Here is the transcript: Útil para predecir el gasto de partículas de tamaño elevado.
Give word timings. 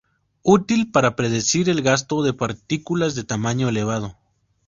Útil 0.41 0.89
para 0.91 1.15
predecir 1.15 1.69
el 1.69 1.83
gasto 1.83 2.23
de 2.23 2.33
partículas 2.33 3.13
de 3.13 3.23
tamaño 3.23 3.69
elevado. 3.69 4.17